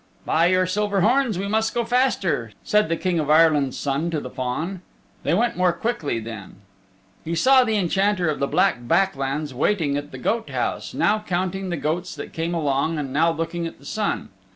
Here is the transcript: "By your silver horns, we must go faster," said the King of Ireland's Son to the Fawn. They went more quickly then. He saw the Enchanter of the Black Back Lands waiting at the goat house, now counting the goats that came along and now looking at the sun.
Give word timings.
"By 0.25 0.47
your 0.47 0.65
silver 0.65 1.01
horns, 1.01 1.37
we 1.37 1.47
must 1.47 1.75
go 1.75 1.85
faster," 1.85 2.53
said 2.63 2.89
the 2.89 2.97
King 2.97 3.19
of 3.19 3.29
Ireland's 3.29 3.77
Son 3.77 4.09
to 4.09 4.19
the 4.19 4.31
Fawn. 4.31 4.81
They 5.21 5.35
went 5.35 5.57
more 5.57 5.71
quickly 5.73 6.19
then. 6.19 6.55
He 7.23 7.35
saw 7.35 7.63
the 7.63 7.75
Enchanter 7.77 8.27
of 8.27 8.39
the 8.39 8.47
Black 8.47 8.87
Back 8.87 9.15
Lands 9.15 9.53
waiting 9.53 9.97
at 9.97 10.11
the 10.11 10.17
goat 10.17 10.49
house, 10.49 10.95
now 10.95 11.19
counting 11.27 11.69
the 11.69 11.77
goats 11.77 12.15
that 12.15 12.33
came 12.33 12.55
along 12.55 12.97
and 12.97 13.13
now 13.13 13.31
looking 13.31 13.67
at 13.67 13.77
the 13.77 13.85
sun. 13.85 14.29